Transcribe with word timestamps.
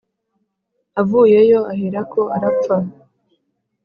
avuyeyo 1.01 1.59
aherako 1.73 2.21
arapfa." 2.35 2.77